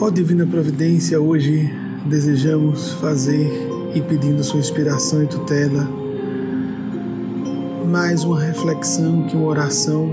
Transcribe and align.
Ó 0.00 0.10
Divina 0.10 0.44
Providência, 0.44 1.20
hoje 1.20 1.72
desejamos 2.04 2.94
fazer 2.94 3.48
e 3.94 4.02
pedindo 4.02 4.42
sua 4.42 4.58
inspiração 4.58 5.22
e 5.22 5.26
tutela, 5.26 5.88
mais 7.88 8.24
uma 8.24 8.40
reflexão 8.40 9.22
que 9.28 9.36
uma 9.36 9.46
oração 9.46 10.10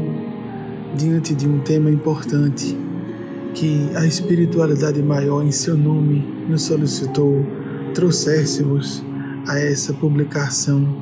diante 0.96 1.33
de 1.33 1.47
um 1.47 1.60
tema 1.62 1.90
importante 1.90 2.78
que 3.56 3.90
a 3.96 4.06
espiritualidade 4.06 5.02
maior 5.02 5.44
em 5.44 5.52
seu 5.52 5.76
nome 5.76 6.24
nos 6.48 6.62
solicitou 6.62 7.44
trouxéssemos 7.96 9.04
a 9.48 9.58
essa 9.60 9.94
publicação 9.94 10.96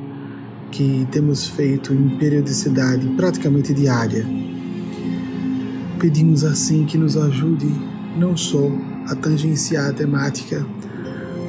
que 0.72 1.06
temos 1.12 1.46
feito 1.46 1.92
em 1.92 2.16
periodicidade 2.16 3.06
praticamente 3.08 3.74
diária. 3.74 4.24
Pedimos 5.98 6.44
assim 6.44 6.86
que 6.86 6.96
nos 6.96 7.16
ajude 7.18 7.99
não 8.20 8.36
só 8.36 8.70
a 9.08 9.14
tangenciar 9.14 9.88
a 9.88 9.92
temática, 9.94 10.64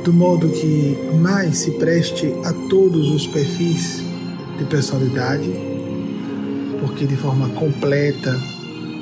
do 0.05 0.13
modo 0.13 0.47
que 0.47 0.97
mais 1.21 1.57
se 1.57 1.71
preste 1.71 2.33
a 2.45 2.53
todos 2.69 3.11
os 3.11 3.27
perfis 3.27 4.01
de 4.57 4.63
personalidade, 4.63 5.51
porque 6.79 7.05
de 7.05 7.17
forma 7.17 7.49
completa, 7.49 8.39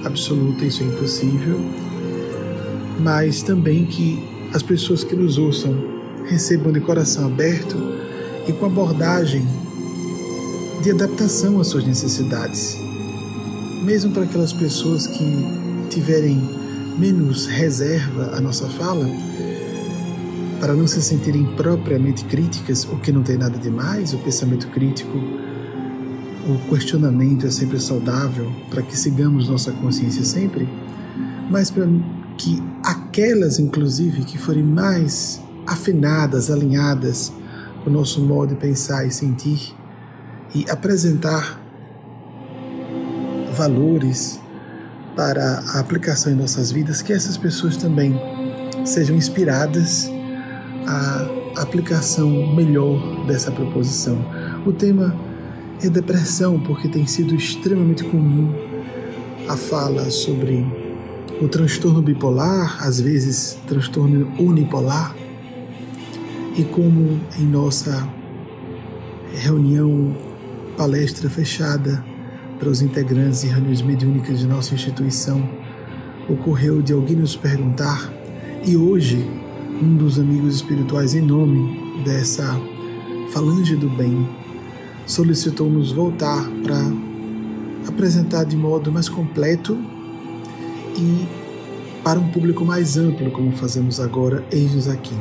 absoluta, 0.04 0.66
isso 0.66 0.82
é 0.82 0.88
impossível, 0.88 1.60
mas 3.00 3.44
também 3.44 3.86
que 3.86 4.20
as 4.52 4.64
pessoas 4.64 5.04
que 5.04 5.16
nos 5.16 5.38
ouçam 5.38 5.76
recebam 6.26 6.74
de 6.74 6.80
coração 6.80 7.28
aberto 7.28 7.78
e 8.48 8.52
com 8.52 8.66
abordagem 8.66 9.48
de 10.82 10.90
adaptação 10.90 11.60
às 11.60 11.68
suas 11.68 11.86
necessidades. 11.86 12.80
Mesmo 13.84 14.12
para 14.12 14.24
aquelas 14.24 14.54
pessoas 14.54 15.06
que 15.06 15.46
tiverem 15.92 16.59
menos 17.00 17.48
reserva 17.48 18.36
à 18.36 18.42
nossa 18.42 18.68
fala, 18.68 19.08
para 20.60 20.74
não 20.74 20.86
se 20.86 21.02
sentirem 21.02 21.46
propriamente 21.56 22.26
críticas, 22.26 22.84
o 22.84 22.98
que 22.98 23.12
não 23.12 23.24
tem 23.24 23.38
nada 23.38 23.58
de 23.58 23.70
mais, 23.70 24.14
o 24.14 24.18
pensamento 24.18 24.68
crítico, 24.68 25.18
o 25.18 26.70
questionamento 26.70 27.48
é 27.48 27.50
sempre 27.50 27.80
saudável 27.80 28.52
para 28.70 28.82
que 28.82 28.98
sigamos 28.98 29.48
nossa 29.48 29.72
consciência 29.72 30.26
sempre, 30.26 30.68
mas 31.50 31.72
para 31.72 31.88
que 32.38 32.62
aquelas, 32.84 33.60
inclusive, 33.60 34.26
que 34.26 34.38
forem 34.38 34.64
mais 34.64 35.42
afinadas, 35.66 36.52
alinhadas 36.52 37.32
com 37.84 37.90
o 37.90 37.94
nosso 37.94 38.22
modo 38.22 38.50
de 38.50 38.60
pensar 38.60 39.06
e 39.06 39.12
sentir 39.12 39.74
e 40.54 40.70
apresentar 40.70 41.62
valores 43.56 44.40
para 45.20 45.62
a 45.74 45.82
aplicação 45.82 46.32
em 46.32 46.36
nossas 46.36 46.72
vidas, 46.72 47.02
que 47.02 47.12
essas 47.12 47.36
pessoas 47.36 47.76
também 47.76 48.18
sejam 48.86 49.18
inspiradas 49.18 50.10
à 50.88 51.62
aplicação 51.62 52.56
melhor 52.56 53.26
dessa 53.26 53.52
proposição. 53.52 54.18
O 54.66 54.72
tema 54.72 55.14
é 55.84 55.90
depressão, 55.90 56.58
porque 56.62 56.88
tem 56.88 57.06
sido 57.06 57.36
extremamente 57.36 58.06
comum 58.06 58.50
a 59.50 59.58
fala 59.58 60.10
sobre 60.10 60.66
o 61.42 61.50
transtorno 61.50 62.02
bipolar, 62.02 62.82
às 62.82 63.02
vezes 63.02 63.60
transtorno 63.68 64.26
unipolar, 64.40 65.14
e 66.56 66.64
como 66.64 67.20
em 67.38 67.44
nossa 67.44 68.08
reunião, 69.34 70.16
palestra 70.78 71.30
fechada, 71.30 72.02
para 72.60 72.70
os 72.70 72.82
integrantes 72.82 73.44
e 73.44 73.48
reuniões 73.48 73.82
mediúnicas 73.82 74.40
de 74.40 74.46
nossa 74.46 74.76
instituição, 74.76 75.50
ocorreu 76.28 76.82
de 76.82 76.92
alguém 76.92 77.16
nos 77.16 77.36
perguntar, 77.36 78.12
e 78.66 78.76
hoje 78.76 79.26
um 79.82 79.96
dos 79.96 80.20
amigos 80.20 80.56
espirituais, 80.56 81.16
em 81.16 81.22
nome 81.22 82.04
dessa 82.04 82.60
falange 83.32 83.78
do 83.78 83.90
bem, 83.90 84.28
solicitou-nos 85.06 85.94
voltar 85.94 86.46
para 86.62 86.78
apresentar 87.88 88.44
de 88.44 88.58
modo 88.58 88.92
mais 88.92 89.08
completo 89.08 89.78
e 90.98 91.26
para 92.04 92.20
um 92.20 92.28
público 92.30 92.66
mais 92.66 92.98
amplo, 92.98 93.32
como 93.32 93.54
fazemos 93.54 94.00
agora, 94.00 94.44
eis-nos 94.52 94.90
aqui. 94.90 95.16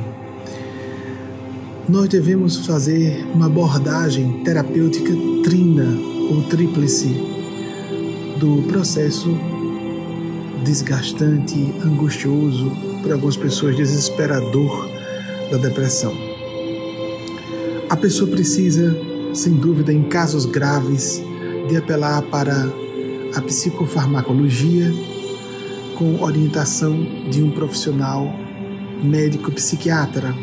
Nós 1.89 2.09
devemos 2.09 2.67
fazer 2.67 3.25
uma 3.33 3.47
abordagem 3.47 4.43
terapêutica 4.43 5.13
trina 5.45 6.18
o 6.31 6.43
tríplice 6.43 7.09
do 8.39 8.63
processo 8.69 9.37
desgastante, 10.65 11.75
angustioso, 11.83 12.71
para 13.03 13.15
algumas 13.15 13.37
pessoas 13.37 13.77
desesperador 13.77 14.89
da 15.51 15.57
depressão. 15.57 16.13
A 17.89 17.97
pessoa 17.97 18.31
precisa, 18.31 18.95
sem 19.33 19.55
dúvida, 19.55 19.93
em 19.93 20.03
casos 20.05 20.45
graves, 20.45 21.23
de 21.69 21.77
apelar 21.77 22.23
para 22.23 22.71
a 23.35 23.41
psicofarmacologia 23.41 24.93
com 25.97 26.23
orientação 26.23 26.95
de 27.31 27.43
um 27.43 27.51
profissional 27.51 28.33
médico 29.03 29.51
psiquiatra 29.53 30.35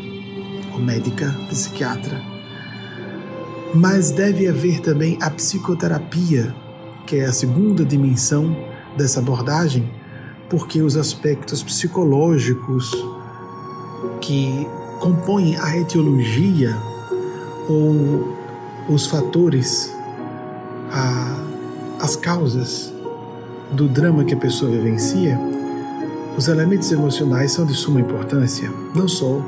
ou 0.74 0.80
médica 0.80 1.30
psiquiatra 1.50 2.35
mas 3.74 4.12
deve 4.12 4.48
haver 4.48 4.80
também 4.80 5.18
a 5.22 5.30
psicoterapia, 5.30 6.56
que 7.06 7.18
é 7.18 7.26
a 7.26 7.34
segunda 7.34 7.84
dimensão 7.84 8.56
dessa 8.98 9.20
abordagem, 9.20 9.92
porque 10.50 10.82
os 10.82 10.96
aspectos 10.96 11.64
psicológicos 11.64 12.92
que 14.22 14.68
compõem 15.00 15.58
a 15.58 15.78
etiologia 15.78 16.76
ou 17.68 18.36
os 18.90 19.08
fatores, 19.08 19.94
a, 20.92 21.38
as 22.00 22.16
causas 22.16 22.94
do 23.72 23.88
drama 23.88 24.24
que 24.24 24.34
a 24.34 24.38
pessoa 24.38 24.72
vivencia, 24.72 25.40
os 26.38 26.48
elementos 26.48 26.92
emocionais 26.92 27.52
são 27.52 27.66
de 27.66 27.74
suma 27.74 28.00
importância, 28.00 28.70
não 28.94 29.08
só 29.08 29.42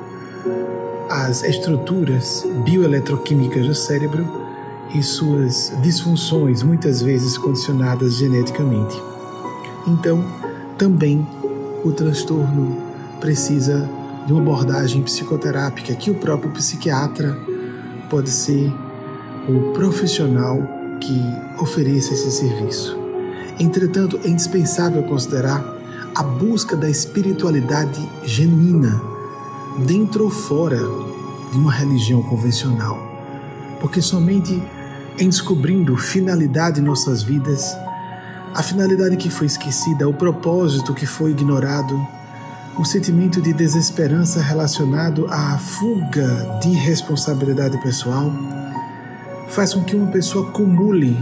as 1.10 1.44
estruturas 1.44 2.46
bioeletroquímicas 2.64 3.66
do 3.66 3.74
cérebro 3.74 4.28
e 4.94 5.02
suas 5.04 5.74
disfunções, 5.82 6.64
muitas 6.64 7.02
vezes 7.02 7.38
condicionadas 7.38 8.16
geneticamente. 8.16 9.02
Então, 9.88 10.24
também 10.78 11.26
o 11.84 11.92
transtorno 11.92 12.78
precisa 13.20 13.90
de 14.26 14.34
uma 14.34 14.42
abordagem 14.42 15.02
psicoterápica 15.02 15.96
que 15.96 16.12
o 16.12 16.16
próprio 16.16 16.52
psiquiatra 16.52 17.38
pode 18.10 18.30
ser 18.30 18.72
o 19.48 19.74
profissional 19.74 20.62
que 21.00 21.22
ofereça 21.60 22.14
esse 22.14 22.32
serviço. 22.32 22.98
Entretanto, 23.60 24.20
é 24.24 24.28
indispensável 24.28 25.04
considerar 25.04 25.64
a 26.14 26.24
busca 26.24 26.76
da 26.76 26.90
espiritualidade 26.90 28.02
genuína 28.24 29.17
dentro 29.78 30.26
ou 30.26 30.30
fora 30.30 30.80
de 31.52 31.58
uma 31.58 31.72
religião 31.72 32.22
convencional. 32.22 32.98
Porque 33.80 34.02
somente 34.02 34.62
em 35.20 35.30
descobrindo 35.30 35.96
finalidade 35.98 36.80
em 36.80 36.84
nossas 36.84 37.24
vidas, 37.24 37.76
a 38.54 38.64
finalidade 38.64 39.18
que 39.18 39.30
foi 39.30 39.48
esquecida, 39.48 40.08
o 40.08 40.14
propósito 40.14 40.94
que 40.94 41.06
foi 41.06 41.32
ignorado, 41.32 42.00
o 42.78 42.86
sentimento 42.86 43.42
de 43.42 43.54
desesperança 43.54 44.42
relacionado 44.42 45.28
à 45.30 45.58
fuga 45.58 46.60
de 46.62 46.70
responsabilidade 46.74 47.78
pessoal, 47.82 48.32
faz 49.50 49.74
com 49.74 49.84
que 49.84 49.96
uma 49.96 50.08
pessoa 50.08 50.48
acumule, 50.48 51.18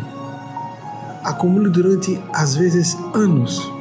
acumule 1.24 1.70
durante 1.70 2.22
às 2.34 2.56
vezes 2.56 2.98
anos, 3.14 3.72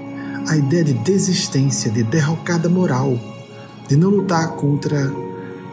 a 0.48 0.57
ideia 0.57 0.84
de 0.84 0.95
desistência, 0.95 1.91
de 1.91 2.03
derrocada 2.04 2.69
moral 2.69 3.19
de 3.89 3.97
não 3.97 4.10
lutar 4.10 4.53
contra 4.53 5.13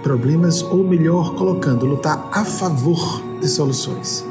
problemas, 0.03 0.61
ou 0.61 0.83
melhor, 0.83 1.35
colocando, 1.35 1.85
lutar 1.85 2.29
a 2.31 2.43
favor 2.43 3.21
de 3.39 3.47
soluções. 3.47 4.25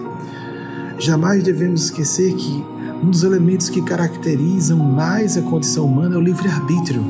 Jamais 0.98 1.42
devemos 1.42 1.84
esquecer 1.84 2.34
que 2.34 2.64
um 3.02 3.10
dos 3.10 3.22
elementos 3.22 3.70
que 3.70 3.80
caracterizam 3.80 4.76
mais 4.76 5.36
a 5.36 5.42
condição 5.42 5.86
humana 5.86 6.16
é 6.16 6.18
o 6.18 6.20
livre-arbítrio. 6.20 7.02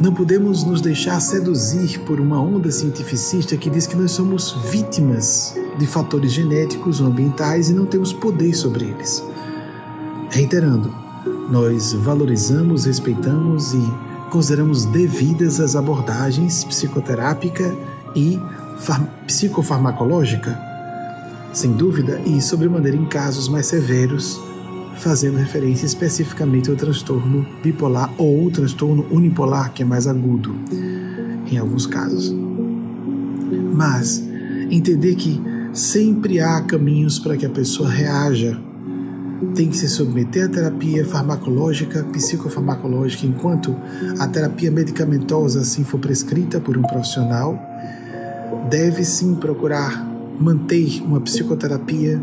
Não 0.00 0.14
podemos 0.14 0.64
nos 0.64 0.80
deixar 0.80 1.20
seduzir 1.20 2.00
por 2.00 2.18
uma 2.18 2.40
onda 2.40 2.70
cientificista 2.70 3.56
que 3.56 3.68
diz 3.68 3.86
que 3.86 3.96
nós 3.96 4.12
somos 4.12 4.56
vítimas 4.70 5.54
de 5.78 5.86
fatores 5.86 6.32
genéticos 6.32 7.00
ou 7.00 7.06
ambientais 7.08 7.68
e 7.68 7.74
não 7.74 7.84
temos 7.84 8.12
poder 8.12 8.54
sobre 8.54 8.86
eles. 8.86 9.22
Reiterando, 10.30 10.92
nós 11.50 11.92
valorizamos, 11.92 12.86
respeitamos 12.86 13.74
e 13.74 14.11
consideramos 14.32 14.86
devidas 14.86 15.60
as 15.60 15.76
abordagens 15.76 16.64
psicoterápica 16.64 17.76
e 18.16 18.40
psicofarmacológica? 19.26 20.58
Sem 21.52 21.72
dúvida, 21.72 22.18
e 22.24 22.40
sobremaneira 22.40 22.96
em 22.96 23.04
casos 23.04 23.46
mais 23.46 23.66
severos, 23.66 24.40
fazendo 24.96 25.36
referência 25.36 25.84
especificamente 25.84 26.70
ao 26.70 26.76
transtorno 26.76 27.46
bipolar 27.62 28.10
ou 28.16 28.50
transtorno 28.50 29.06
unipolar, 29.10 29.70
que 29.70 29.82
é 29.82 29.84
mais 29.84 30.06
agudo 30.06 30.54
em 31.50 31.58
alguns 31.58 31.86
casos. 31.86 32.34
Mas 33.74 34.24
entender 34.70 35.14
que 35.14 35.38
sempre 35.74 36.40
há 36.40 36.62
caminhos 36.62 37.18
para 37.18 37.36
que 37.36 37.44
a 37.44 37.50
pessoa 37.50 37.90
reaja. 37.90 38.58
Tem 39.54 39.68
que 39.68 39.76
se 39.76 39.88
submeter 39.88 40.46
à 40.46 40.48
terapia 40.48 41.04
farmacológica, 41.04 42.04
psicofarmacológica, 42.04 43.26
enquanto 43.26 43.76
a 44.18 44.26
terapia 44.26 44.70
medicamentosa 44.70 45.60
assim 45.60 45.84
for 45.84 45.98
prescrita 45.98 46.60
por 46.60 46.78
um 46.78 46.82
profissional. 46.82 47.58
Deve 48.70 49.04
sim 49.04 49.34
procurar 49.34 50.08
manter 50.38 51.02
uma 51.02 51.20
psicoterapia, 51.20 52.20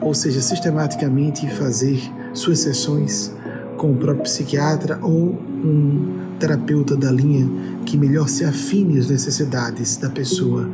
ou 0.00 0.12
seja, 0.12 0.40
sistematicamente 0.40 1.48
fazer 1.50 2.00
suas 2.34 2.58
sessões 2.58 3.32
com 3.78 3.92
o 3.92 3.96
próprio 3.96 4.24
psiquiatra 4.24 4.98
ou 5.00 5.40
um 5.64 6.18
terapeuta 6.38 6.96
da 6.96 7.10
linha 7.10 7.48
que 7.86 7.96
melhor 7.96 8.28
se 8.28 8.44
afine 8.44 8.98
às 8.98 9.08
necessidades 9.08 9.96
da 9.96 10.10
pessoa 10.10 10.68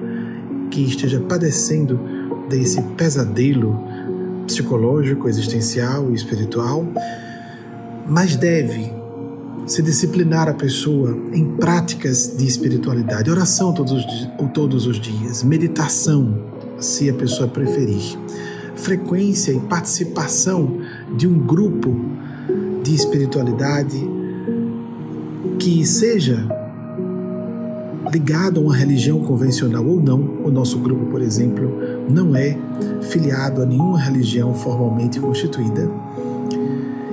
que 0.70 0.82
esteja 0.82 1.20
padecendo 1.20 2.00
desse 2.48 2.82
pesadelo 2.96 3.78
psicológico, 4.46 5.29
existencial 5.29 6.11
e 6.11 6.14
espiritual, 6.14 6.87
mas 8.06 8.37
deve 8.37 8.93
se 9.67 9.82
disciplinar 9.82 10.49
a 10.49 10.55
pessoa 10.55 11.17
em 11.32 11.56
práticas 11.56 12.37
de 12.37 12.46
espiritualidade, 12.46 13.31
oração 13.31 13.73
todos 13.73 13.93
os, 13.93 14.29
todos 14.52 14.87
os 14.87 15.00
dias, 15.00 15.43
meditação, 15.43 16.44
se 16.79 17.08
a 17.08 17.14
pessoa 17.14 17.49
preferir, 17.49 18.19
frequência 18.76 19.52
e 19.52 19.61
participação 19.61 20.79
de 21.17 21.26
um 21.26 21.38
grupo 21.38 21.94
de 22.82 22.94
espiritualidade 22.94 23.96
que 25.58 25.87
seja 25.87 26.46
ligado 28.12 28.61
a 28.61 28.62
uma 28.62 28.76
religião 28.76 29.20
convencional 29.20 29.85
ou 29.87 30.00
não. 30.00 30.20
O 30.44 30.50
nosso 30.50 30.79
grupo, 30.79 31.06
por 31.06 31.23
exemplo, 31.23 31.73
não 32.08 32.34
é 32.36 32.56
filiado 33.02 33.62
a 33.62 33.66
nenhuma 33.66 33.98
religião 33.98 34.54
formalmente 34.54 35.20
constituída. 35.20 35.90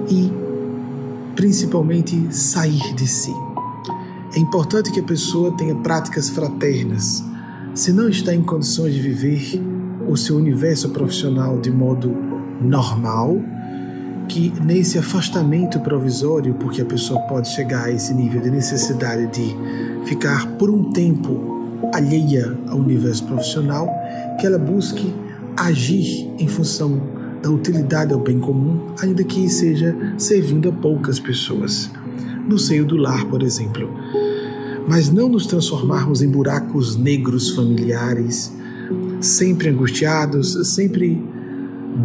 E, 0.10 0.32
principalmente, 1.36 2.34
sair 2.34 2.94
de 2.96 3.08
si. 3.08 3.34
É 4.36 4.40
importante 4.40 4.92
que 4.92 5.00
a 5.00 5.04
pessoa 5.04 5.56
tenha 5.58 5.76
práticas 5.76 6.30
fraternas. 6.30 7.24
Se 7.74 7.92
não 7.92 8.10
está 8.10 8.34
em 8.34 8.42
condições 8.42 8.94
de 8.94 9.02
viver 9.02 9.62
o 10.08 10.16
seu 10.18 10.38
universo 10.38 10.90
profissional 10.90 11.60
de 11.60 11.72
modo 11.72 12.16
normal, 12.62 13.38
que 14.28 14.54
nesse 14.64 14.98
afastamento 14.98 15.80
provisório, 15.80 16.54
porque 16.54 16.82
a 16.82 16.86
pessoa 16.86 17.20
pode 17.22 17.50
chegar 17.50 17.86
a 17.86 17.92
esse 17.92 18.14
nível 18.14 18.42
de 18.42 18.50
necessidade 18.50 19.28
de 19.28 19.56
ficar 20.06 20.48
por 20.58 20.70
um 20.70 20.92
tempo 20.92 21.61
alheia 21.94 22.58
ao 22.68 22.80
universo 22.80 23.26
profissional, 23.26 23.90
que 24.40 24.46
ela 24.46 24.58
busque 24.58 25.14
agir 25.58 26.30
em 26.40 26.48
função 26.48 27.02
da 27.42 27.50
utilidade 27.50 28.14
ao 28.14 28.20
bem 28.20 28.40
comum, 28.40 28.94
ainda 29.02 29.24
que 29.24 29.50
seja 29.50 29.96
servindo 30.18 30.70
a 30.70 30.72
poucas 30.72 31.20
pessoas. 31.20 31.90
No 32.48 32.58
seio 32.58 32.86
do 32.86 32.98
lar, 32.98 33.26
por 33.26 33.44
exemplo. 33.44 33.90
Mas 34.88 35.12
não 35.12 35.30
nos 35.30 35.46
transformarmos 35.46 36.22
em 36.22 36.30
buracos 36.30 36.96
negros 36.96 37.52
familiares, 37.52 38.52
sempre 39.20 39.70
angustiados, 39.70 40.74
sempre 40.74 41.24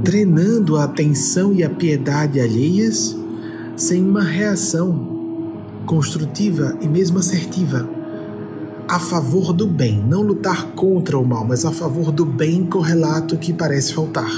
drenando 0.03 0.77
a 0.77 0.85
atenção 0.85 1.53
e 1.53 1.63
a 1.63 1.71
piedade 1.71 2.41
alheias, 2.41 3.17
sem 3.77 4.03
uma 4.03 4.23
reação 4.23 5.15
construtiva 5.87 6.77
e 6.81 6.89
mesmo 6.89 7.19
assertiva 7.19 7.89
a 8.89 9.01
favor 9.01 9.53
do 9.53 9.67
bem, 9.67 10.01
não 10.07 10.23
lutar 10.23 10.67
contra 10.73 11.19
o 11.19 11.27
mal, 11.27 11.45
mas 11.45 11.65
a 11.65 11.73
favor 11.73 12.13
do 12.13 12.25
bem 12.25 12.65
correlato 12.65 13.37
que 13.37 13.53
parece 13.53 13.93
faltar. 13.93 14.31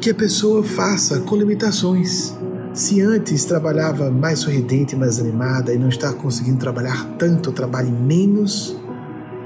Que 0.00 0.10
a 0.10 0.14
pessoa 0.14 0.62
faça 0.62 1.20
com 1.20 1.34
limitações. 1.34 2.36
Se 2.72 3.00
antes 3.00 3.44
trabalhava 3.44 4.10
mais 4.10 4.38
sorridente, 4.38 4.94
mais 4.94 5.18
animada 5.18 5.74
e 5.74 5.78
não 5.78 5.88
está 5.88 6.12
conseguindo 6.12 6.58
trabalhar 6.58 7.04
tanto, 7.18 7.50
trabalhe 7.50 7.90
menos 7.90 8.76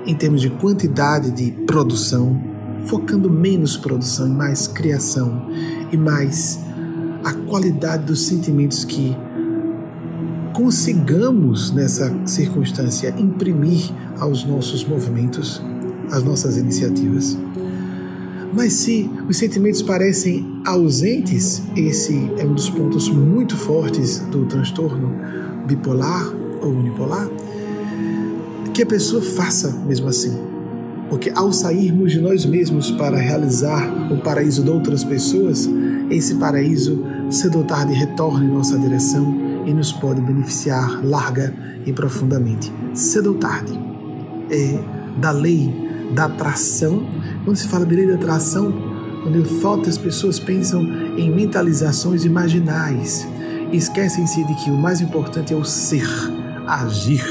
em 0.05 0.15
termos 0.15 0.43
de 0.43 0.51
quantidade 0.51 1.31
de 1.31 1.53
produção, 1.67 2.39
focando 2.85 3.31
menos 3.31 3.79
produção 3.79 4.27
e 4.27 4.31
mais 4.31 4.67
criação 4.67 5.47
e 5.91 5.97
mais 5.97 6.61
a 7.25 7.33
qualidade 7.33 8.05
dos 8.05 8.27
sentimentos 8.27 8.85
que 8.85 9.17
consigamos 10.53 11.73
nessa 11.73 12.15
circunstância 12.27 13.15
imprimir 13.19 13.91
aos 14.19 14.45
nossos 14.45 14.85
movimentos, 14.85 15.63
às 16.11 16.23
nossas 16.23 16.57
iniciativas. 16.57 17.37
Mas 18.53 18.75
se 18.75 19.11
os 19.29 19.39
sentimentos 19.39 19.81
parecem 19.81 20.61
ausentes, 20.67 21.63
esse 21.75 22.31
é 22.39 22.45
um 22.45 22.55
dos 22.55 22.69
pontos 22.69 23.09
muito 23.09 23.57
fortes 23.57 24.19
do 24.31 24.45
transtorno 24.45 25.15
bipolar 25.67 26.31
ou 26.61 26.71
unipolar, 26.71 27.29
que 28.75 28.83
a 28.83 28.87
pessoa 28.87 29.23
faça 29.23 29.71
mesmo 29.87 30.09
assim 30.09 30.53
porque 31.13 31.31
ao 31.35 31.53
sairmos 31.53 32.13
de 32.13 32.23
nós 32.23 32.47
mesmos 32.47 32.91
para 32.91 33.19
realizar 33.19 34.11
o 34.11 34.17
paraíso 34.23 34.63
de 34.63 34.71
outras 34.71 35.05
pessoas, 35.05 35.69
esse 36.09 36.37
paraíso, 36.37 37.05
cedo 37.29 37.59
ou 37.59 37.65
tarde, 37.65 37.93
retorna 37.93 38.47
em 38.47 38.49
nossa 38.49 38.79
direção 38.79 39.42
e 39.65 39.73
nos 39.73 39.93
pode 39.93 40.21
beneficiar 40.21 41.05
larga 41.05 41.55
e 41.87 41.93
profundamente. 41.93 42.73
Cedo 42.95 43.33
ou 43.33 43.39
tarde. 43.39 43.79
É 44.51 44.79
da 45.19 45.31
lei 45.31 45.73
da 46.15 46.25
atração. 46.25 47.07
Quando 47.45 47.57
se 47.57 47.69
fala 47.69 47.87
de 47.87 47.95
lei 47.95 48.07
da 48.07 48.15
atração, 48.15 48.73
quando 49.23 49.45
falta 49.61 49.89
as 49.89 49.99
pessoas 49.99 50.39
pensam 50.39 50.83
em 51.17 51.31
mentalizações 51.31 52.25
imaginais. 52.25 53.27
Esquecem-se 53.73 54.45
de 54.45 54.55
que 54.57 54.71
o 54.71 54.77
mais 54.77 55.01
importante 55.01 55.55
é 55.55 55.57
o 55.57 55.65
ser, 55.65 56.07
agir, 56.67 57.25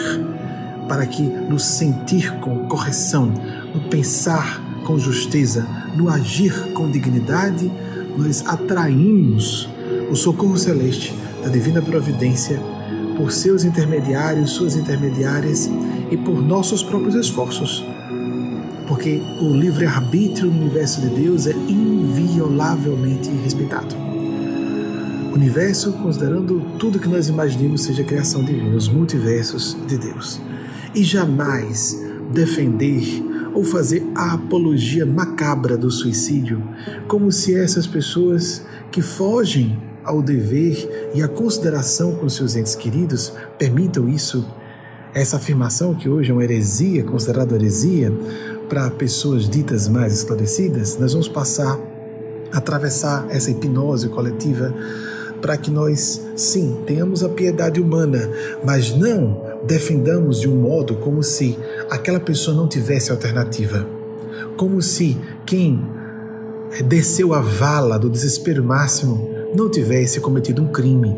para 0.87 1.05
que 1.05 1.21
no 1.21 1.59
sentir 1.59 2.33
com 2.39 2.67
correção, 2.67 3.31
no 3.73 3.81
pensar 3.89 4.59
com 4.85 4.97
justeza, 4.97 5.67
no 5.95 6.09
agir 6.09 6.73
com 6.73 6.89
dignidade, 6.89 7.71
nós 8.17 8.43
atraímos 8.47 9.69
o 10.09 10.15
socorro 10.15 10.57
celeste 10.57 11.20
da 11.43 11.49
divina 11.49 11.81
providência 11.81 12.59
por 13.17 13.31
seus 13.31 13.63
intermediários, 13.63 14.51
suas 14.51 14.75
intermediárias 14.75 15.69
e 16.09 16.17
por 16.17 16.41
nossos 16.41 16.83
próprios 16.83 17.15
esforços. 17.15 17.83
Porque 18.87 19.21
o 19.39 19.53
livre-arbítrio 19.53 20.51
no 20.51 20.61
universo 20.61 21.01
de 21.01 21.09
Deus 21.09 21.47
é 21.47 21.53
inviolavelmente 21.53 23.29
respeitado. 23.43 23.95
O 25.31 25.35
universo, 25.35 25.93
considerando 25.93 26.59
tudo 26.77 26.99
que 26.99 27.07
nós 27.07 27.29
imaginemos 27.29 27.83
seja 27.83 28.03
criação 28.03 28.43
divina, 28.43 28.75
os 28.75 28.89
multiversos 28.89 29.77
de 29.87 29.97
Deus. 29.97 30.41
E 30.93 31.03
jamais 31.03 31.97
defender 32.33 33.23
ou 33.53 33.63
fazer 33.63 34.05
a 34.15 34.33
apologia 34.33 35.05
macabra 35.05 35.77
do 35.77 35.89
suicídio, 35.89 36.61
como 37.07 37.31
se 37.31 37.55
essas 37.55 37.87
pessoas 37.87 38.65
que 38.91 39.01
fogem 39.01 39.77
ao 40.03 40.21
dever 40.21 41.11
e 41.13 41.21
à 41.21 41.27
consideração 41.27 42.15
com 42.15 42.27
seus 42.29 42.55
entes 42.55 42.75
queridos 42.75 43.33
permitam 43.57 44.07
isso. 44.07 44.45
Essa 45.13 45.35
afirmação, 45.35 45.93
que 45.93 46.07
hoje 46.07 46.31
é 46.31 46.33
uma 46.33 46.43
heresia, 46.43 47.03
considerada 47.03 47.55
heresia, 47.55 48.11
para 48.69 48.89
pessoas 48.89 49.49
ditas 49.49 49.87
mais 49.87 50.13
esclarecidas, 50.13 50.97
nós 50.97 51.11
vamos 51.11 51.27
passar 51.27 51.77
atravessar 52.51 53.27
essa 53.29 53.49
hipnose 53.49 54.09
coletiva 54.09 54.73
para 55.41 55.57
que 55.57 55.71
nós, 55.71 56.21
sim, 56.35 56.81
tenhamos 56.85 57.23
a 57.23 57.29
piedade 57.29 57.81
humana, 57.81 58.29
mas 58.63 58.95
não 58.95 59.41
defendamos 59.65 60.39
de 60.41 60.47
um 60.47 60.55
modo 60.55 60.95
como 60.97 61.23
se 61.23 61.57
aquela 61.89 62.19
pessoa 62.19 62.55
não 62.55 62.67
tivesse 62.67 63.11
alternativa. 63.11 63.87
Como 64.55 64.81
se 64.81 65.17
quem 65.45 65.83
desceu 66.85 67.33
a 67.33 67.41
vala 67.41 67.97
do 67.97 68.09
desespero 68.09 68.63
máximo 68.63 69.30
não 69.55 69.69
tivesse 69.69 70.19
cometido 70.19 70.61
um 70.61 70.67
crime. 70.67 71.15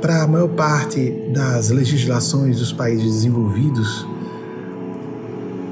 Para 0.00 0.22
a 0.22 0.26
maior 0.26 0.48
parte 0.48 1.10
das 1.32 1.70
legislações 1.70 2.58
dos 2.58 2.72
países 2.72 3.04
desenvolvidos, 3.04 4.06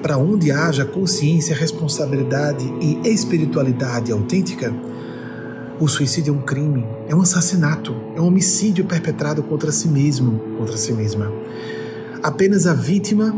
para 0.03 0.17
onde 0.19 0.50
haja 0.50 0.85
consciência, 0.85 1.55
responsabilidade 1.55 2.64
e 2.81 3.09
espiritualidade 3.09 4.12
autêntica, 4.12 4.75
o 5.81 5.88
suicídio 5.88 6.33
é 6.33 6.37
um 6.37 6.43
crime, 6.43 6.87
é 7.09 7.14
um 7.14 7.21
assassinato, 7.21 7.95
é 8.14 8.21
um 8.21 8.26
homicídio 8.26 8.85
perpetrado 8.85 9.43
contra 9.43 9.73
si 9.73 9.88
mesmo, 9.88 10.41
contra 10.59 10.76
si 10.76 10.93
mesma. 10.93 11.33
Apenas 12.23 12.67
a 12.67 12.75
vítima 12.75 13.35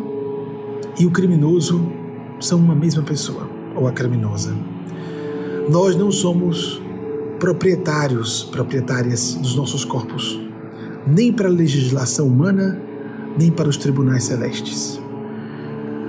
e 0.98 1.06
o 1.06 1.10
criminoso 1.10 1.86
são 2.40 2.58
uma 2.58 2.74
mesma 2.74 3.02
pessoa, 3.02 3.48
ou 3.74 3.88
a 3.88 3.92
criminosa. 3.92 4.54
Nós 5.68 5.96
não 5.96 6.12
somos 6.12 6.80
proprietários, 7.38 8.44
proprietárias 8.44 9.34
dos 9.34 9.56
nossos 9.56 9.84
corpos, 9.84 10.40
nem 11.06 11.32
para 11.32 11.48
a 11.48 11.52
legislação 11.52 12.26
humana, 12.26 12.80
nem 13.38 13.50
para 13.50 13.68
os 13.68 13.76
tribunais 13.76 14.24
celestes. 14.24 15.00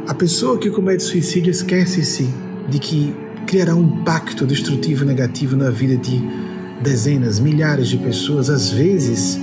A 0.07 0.13
pessoa 0.13 0.57
que 0.57 0.69
comete 0.69 1.03
suicídio 1.03 1.51
esquece-se 1.51 2.29
de 2.69 2.79
que 2.79 3.13
criará 3.45 3.75
um 3.75 3.83
impacto 3.83 4.45
destrutivo 4.45 5.03
negativo 5.03 5.55
na 5.55 5.69
vida 5.69 5.97
de 5.97 6.21
dezenas, 6.81 7.39
milhares 7.39 7.87
de 7.87 7.97
pessoas, 7.97 8.49
às 8.49 8.69
vezes 8.69 9.39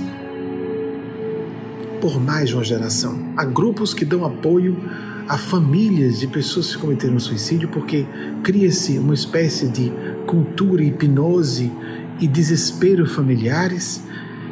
por 2.01 2.19
mais 2.21 2.49
de 2.49 2.55
uma 2.55 2.63
geração. 2.63 3.33
Há 3.35 3.45
grupos 3.45 3.93
que 3.93 4.05
dão 4.05 4.23
apoio 4.25 4.77
a 5.27 5.37
famílias 5.37 6.19
de 6.19 6.27
pessoas 6.27 6.75
que 6.75 6.81
cometeram 6.81 7.19
suicídio 7.19 7.67
porque 7.69 8.05
cria-se 8.43 8.99
uma 8.99 9.13
espécie 9.13 9.67
de 9.67 9.91
cultura, 10.25 10.83
hipnose 10.83 11.71
e 12.19 12.27
desespero 12.27 13.05
familiares 13.07 14.03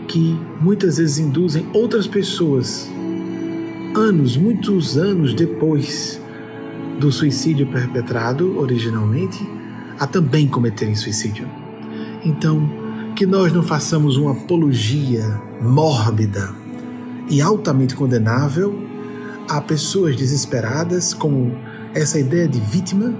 que 0.07 0.37
muitas 0.59 0.97
vezes 0.97 1.19
induzem 1.19 1.65
outras 1.73 2.07
pessoas, 2.07 2.89
anos, 3.95 4.37
muitos 4.37 4.97
anos 4.97 5.33
depois 5.33 6.21
do 6.99 7.11
suicídio 7.11 7.67
perpetrado 7.67 8.57
originalmente, 8.59 9.39
a 9.99 10.05
também 10.05 10.47
cometerem 10.47 10.95
suicídio. 10.95 11.47
Então, 12.23 12.69
que 13.15 13.25
nós 13.25 13.53
não 13.53 13.63
façamos 13.63 14.17
uma 14.17 14.31
apologia 14.31 15.41
mórbida 15.61 16.53
e 17.29 17.41
altamente 17.41 17.95
condenável 17.95 18.77
a 19.47 19.61
pessoas 19.61 20.15
desesperadas 20.15 21.13
com 21.13 21.51
essa 21.93 22.19
ideia 22.19 22.47
de 22.47 22.59
vítima, 22.59 23.13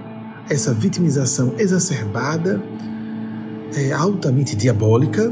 essa 0.50 0.74
vitimização 0.74 1.54
exacerbada, 1.58 2.62
é, 3.76 3.92
altamente 3.92 4.56
diabólica. 4.56 5.32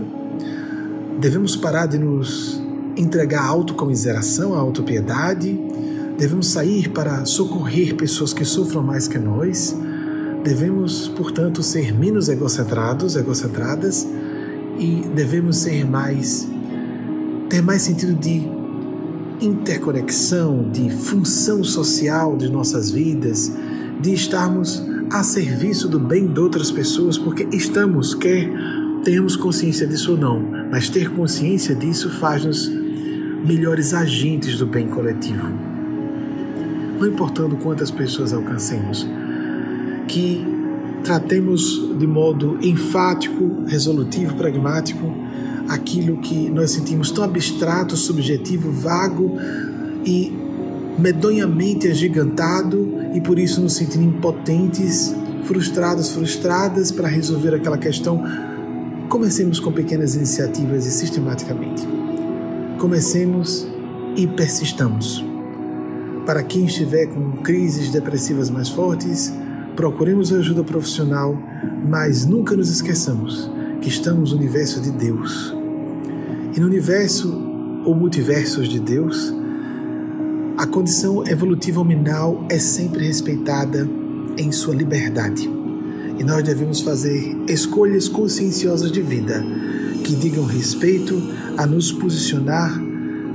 Devemos 1.20 1.56
parar 1.56 1.86
de 1.86 1.98
nos 1.98 2.62
entregar 2.98 3.44
à 3.44 3.48
autocomiseração, 3.48 4.54
à 4.54 4.60
autopiedade. 4.60 5.60
Devemos 6.18 6.48
sair 6.48 6.90
para 6.90 7.26
socorrer 7.26 7.96
pessoas 7.96 8.34
que 8.34 8.46
sofram 8.46 8.82
mais 8.82 9.08
que 9.08 9.20
nós. 9.20 9.76
Devemos, 10.44 11.08
portanto, 11.10 11.62
ser 11.62 11.94
menos 11.94 12.30
egocentrados, 12.30 13.16
egocentradas 13.16 14.08
e 14.80 15.04
devemos 15.14 15.58
ser 15.58 15.86
mais 15.86 16.48
ter 17.48 17.62
mais 17.62 17.82
sentido 17.82 18.14
de 18.14 18.48
interconexão, 19.42 20.70
de 20.72 20.90
função 20.90 21.64
social 21.66 22.38
de 22.38 22.50
nossas 22.50 22.90
vidas, 22.90 23.52
de 24.00 24.14
estarmos 24.14 24.82
a 25.12 25.24
serviço 25.24 25.88
do 25.88 26.00
bem 26.00 26.26
de 26.28 26.40
outras 26.40 26.72
pessoas, 26.72 27.18
porque 27.18 27.48
estamos, 27.52 28.14
quer 28.14 28.50
tenhamos 29.04 29.36
consciência 29.36 29.86
disso 29.86 30.12
ou 30.12 30.18
não, 30.18 30.40
mas 30.72 30.90
ter 30.90 31.10
consciência 31.10 31.76
disso 31.76 32.10
faz-nos 32.10 32.72
melhores 33.46 33.94
agentes 33.94 34.58
do 34.58 34.66
bem 34.66 34.88
coletivo. 34.88 35.50
Não 37.00 37.08
importando 37.08 37.58
quantas 37.58 37.92
pessoas 37.92 38.32
alcancemos, 38.32 39.08
que 40.08 40.46
tratemos 41.04 41.90
de 41.98 42.06
modo 42.08 42.60
enfático, 42.62 43.64
resolutivo, 43.66 44.36
pragmático 44.36 45.12
aquilo 45.68 46.18
que 46.18 46.50
nós 46.50 46.72
sentimos 46.72 47.12
tão 47.12 47.24
abstrato, 47.24 47.96
subjetivo, 47.96 48.72
vago 48.72 49.38
e 50.06 50.41
medonhamente 50.98 51.88
agigantado 51.88 52.96
e 53.14 53.22
por 53.22 53.40
isso 53.40 53.62
nos 53.62 53.74
sentindo 53.74 54.04
impotentes, 54.04 55.16
frustrados, 55.44 56.12
frustradas 56.12 56.92
para 56.92 57.08
resolver 57.08 57.56
aquela 57.56 57.78
questão. 57.78 58.24
Comecemos 59.10 59.60
com 59.60 59.72
pequenas 59.72 60.16
iniciativas 60.16 60.86
e 60.86 60.92
sistematicamente. 60.92 61.88
Comecemos 62.80 63.68
e 64.16 64.28
persistamos. 64.28 65.26
Para 66.26 66.44
quem 66.44 66.66
estiver 66.66 67.08
com 67.08 67.32
crises 67.44 67.90
depressivas 67.90 68.50
mais 68.50 68.70
fortes, 68.70 69.34
procuremos 69.76 70.32
ajuda 70.32 70.64
profissional, 70.64 71.38
mas 71.88 72.26
nunca 72.26 72.56
nos 72.56 72.70
esqueçamos 72.70 73.50
que 73.82 73.90
estamos 73.90 74.32
no 74.32 74.38
universo 74.38 74.80
de 74.80 74.92
Deus. 74.92 75.56
E 76.56 76.60
no 76.60 76.68
universo 76.68 77.30
ou 77.84 77.96
multiversos 77.96 78.70
de 78.70 78.80
Deus, 78.80 79.34
a 80.62 80.68
condição 80.68 81.26
evolutiva 81.26 81.82
hominal 81.82 82.46
é 82.48 82.60
sempre 82.60 83.08
respeitada 83.08 83.90
em 84.38 84.52
sua 84.52 84.76
liberdade. 84.76 85.50
E 86.20 86.24
nós 86.24 86.44
devemos 86.44 86.82
fazer 86.82 87.36
escolhas 87.48 88.08
conscienciosas 88.08 88.92
de 88.92 89.02
vida 89.02 89.44
que 90.04 90.16
digam 90.16 90.46
respeito 90.46 91.20
a 91.58 91.66
nos 91.66 91.92
posicionar 91.92 92.80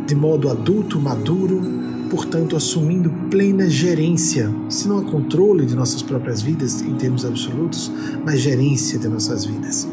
de 0.07 0.15
modo 0.15 0.49
adulto, 0.49 1.01
maduro, 1.01 1.61
portanto, 2.09 2.55
assumindo 2.55 3.11
plena 3.29 3.69
gerência, 3.69 4.49
se 4.69 4.87
não 4.87 4.99
a 4.99 5.03
controle 5.03 5.67
de 5.67 5.75
nossas 5.75 6.03
próprias 6.03 6.41
vidas 6.41 6.81
em 6.81 6.95
termos 6.95 7.25
absolutos, 7.25 7.91
mas 8.25 8.39
gerência 8.39 9.01
de 9.01 9.09
nossas 9.09 9.45
vidas 9.45 9.89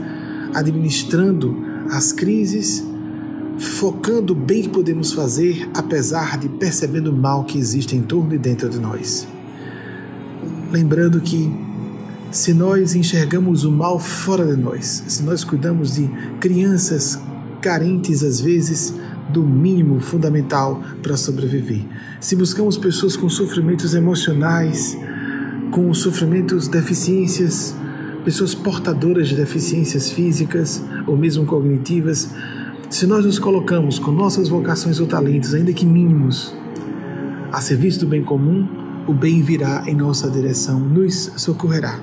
administrando 0.54 1.58
as 1.90 2.14
crises, 2.14 2.84
focando 3.60 4.34
o 4.34 4.36
bem 4.36 4.64
que 4.64 4.70
podemos 4.70 5.14
fazer, 5.14 5.70
apesar 5.74 6.38
de 6.38 6.50
percebendo 6.50 7.12
o 7.12 7.16
mal 7.16 7.44
que 7.44 7.58
existe 7.58 7.96
em 7.96 8.02
torno 8.02 8.34
e 8.34 8.38
dentro 8.38 8.70
de 8.70 8.80
nós. 8.80 9.28
Lembrando 10.72 11.22
que 11.22 11.52
se 12.32 12.54
nós 12.54 12.96
enxergamos 12.96 13.64
o 13.64 13.72
mal 13.72 14.00
fora 14.00 14.46
de 14.46 14.60
nós, 14.60 15.04
se 15.08 15.24
nós 15.24 15.44
cuidamos 15.44 15.96
de 15.96 16.10
crianças 16.40 17.20
carentes 17.62 18.24
às 18.24 18.42
vezes 18.42 18.94
do 19.30 19.44
mínimo 19.44 20.00
fundamental 20.00 20.82
para 21.02 21.16
sobreviver, 21.16 21.86
se 22.20 22.36
buscamos 22.36 22.78
pessoas 22.78 23.16
com 23.16 23.30
sofrimentos 23.30 23.94
emocionais, 23.94 24.98
com 25.72 25.94
sofrimentos, 25.94 26.68
deficiências 26.68 27.76
pessoas 28.24 28.56
portadoras 28.56 29.28
de 29.28 29.36
deficiências 29.36 30.10
físicas 30.10 30.82
ou 31.06 31.18
mesmo 31.18 31.46
cognitivas, 31.46 32.30
se 32.94 33.08
nós 33.08 33.26
nos 33.26 33.40
colocamos 33.40 33.98
com 33.98 34.12
nossas 34.12 34.48
vocações 34.48 35.00
ou 35.00 35.08
talentos, 35.08 35.56
ainda 35.56 35.74
que 35.74 35.84
mínimos, 35.84 36.56
a 37.52 37.60
serviço 37.60 38.02
do 38.02 38.06
bem 38.06 38.24
comum, 38.24 38.68
o 39.08 39.14
bem 39.14 39.42
virá 39.42 39.84
em 39.88 39.96
nossa 39.96 40.30
direção, 40.30 40.80
nos 40.80 41.32
socorrerá. 41.36 42.00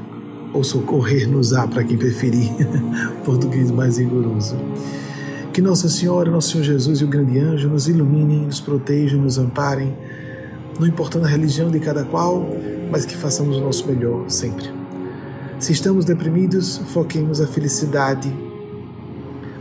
Ou 0.52 0.64
socorrer-nos-á, 0.64 1.68
para 1.68 1.84
quem 1.84 1.96
preferir, 1.96 2.50
português 3.24 3.70
mais 3.70 3.98
rigoroso. 3.98 4.56
Que 5.52 5.62
Nossa 5.62 5.88
Senhora, 5.88 6.28
Nosso 6.28 6.50
Senhor 6.50 6.64
Jesus 6.64 7.00
e 7.00 7.04
o 7.04 7.08
grande 7.08 7.38
anjo 7.38 7.68
nos 7.68 7.86
iluminem, 7.86 8.46
nos 8.46 8.58
protejam, 8.58 9.20
nos 9.20 9.38
amparem, 9.38 9.96
não 10.76 10.88
importando 10.88 11.24
a 11.24 11.28
religião 11.28 11.70
de 11.70 11.78
cada 11.78 12.02
qual, 12.02 12.44
mas 12.90 13.06
que 13.06 13.16
façamos 13.16 13.58
o 13.58 13.60
nosso 13.60 13.86
melhor 13.86 14.28
sempre. 14.28 14.68
Se 15.56 15.72
estamos 15.72 16.04
deprimidos, 16.04 16.78
foquemos 16.78 17.40
a 17.40 17.46
felicidade, 17.46 18.49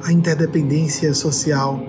a 0.03 0.12
interdependência 0.12 1.13
social, 1.13 1.82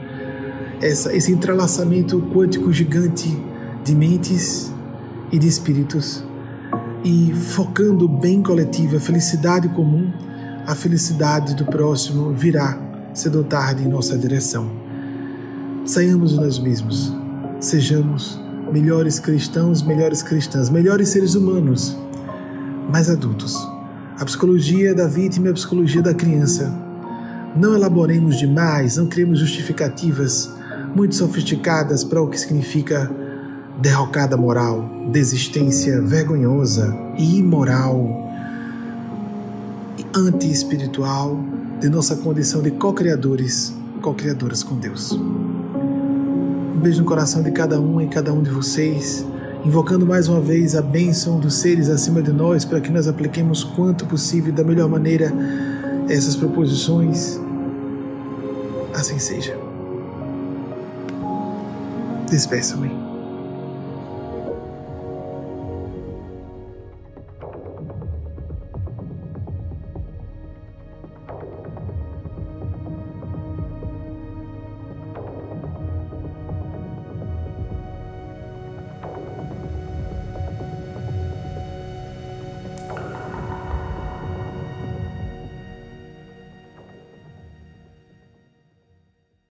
essa, 0.81 1.15
esse 1.15 1.33
entrelaçamento 1.33 2.21
quântico 2.33 2.73
gigante 2.73 3.37
de 3.85 3.95
mentes 3.95 4.73
e 5.31 5.39
de 5.39 5.47
espíritos, 5.47 6.25
e 7.05 7.33
focando 7.35 8.05
o 8.05 8.09
bem 8.09 8.43
coletivo, 8.43 8.97
a 8.97 9.01
felicidade 9.01 9.69
comum, 9.71 10.13
a 10.67 10.75
felicidade 10.75 11.55
do 11.55 11.65
próximo 11.65 12.33
virá 12.33 12.79
cedo 13.15 13.39
ou 13.39 13.45
tarde 13.45 13.83
em 13.83 13.89
nossa 13.89 14.17
direção. 14.19 14.71
Saiamos 15.85 16.33
de 16.33 16.37
nós 16.37 16.59
mesmos, 16.59 17.13
sejamos 17.59 18.41
melhores 18.71 19.19
cristãos, 19.19 19.83
melhores 19.83 20.23
cristãs, 20.23 20.69
melhores 20.69 21.09
seres 21.09 21.35
humanos, 21.35 21.97
mais 22.89 23.09
adultos 23.09 23.57
a 24.21 24.25
psicologia 24.27 24.95
da 24.95 25.07
vítima 25.07 25.47
e 25.47 25.51
a 25.51 25.55
psicologia 25.55 26.03
da 26.03 26.13
criança. 26.13 26.90
Não 27.57 27.75
elaboremos 27.75 28.39
demais, 28.39 28.97
não 28.97 29.07
criemos 29.07 29.39
justificativas 29.39 30.51
muito 30.95 31.15
sofisticadas 31.15 32.05
para 32.05 32.23
o 32.23 32.29
que 32.29 32.39
significa 32.39 33.11
derrocada 33.81 34.37
moral, 34.37 34.89
desistência 35.11 36.01
vergonhosa 36.03 36.95
e 37.19 37.39
imoral 37.39 38.29
anti-espiritual 40.15 41.39
de 41.81 41.89
nossa 41.89 42.17
condição 42.17 42.61
de 42.63 42.73
co-criadores, 42.73 43.75
co-criadoras 44.03 44.63
com 44.63 44.77
Deus. 44.77 45.13
Um 45.13 46.81
beijo 46.81 47.01
no 47.01 47.07
coração 47.07 47.43
de 47.43 47.51
cada 47.51 47.81
um 47.81 48.01
e 48.01 48.09
cada 48.09 48.33
um 48.33 48.43
de 48.43 48.51
vocês 48.51 49.25
invocando 49.65 50.07
mais 50.07 50.27
uma 50.27 50.41
vez 50.41 50.75
a 50.75 50.81
bênção 50.81 51.39
dos 51.39 51.55
seres 51.55 51.89
acima 51.89 52.23
de 52.23 52.33
nós 52.33 52.65
para 52.65 52.81
que 52.81 52.91
nós 52.91 53.07
apliquemos 53.07 53.63
quanto 53.63 54.07
possível 54.07 54.53
da 54.53 54.65
melhor 54.65 54.89
maneira 54.89 55.33
essas 56.17 56.37
proposições. 56.37 57.41
Assim 58.93 59.19
seja. 59.19 59.57
Despeça-me. 62.29 63.00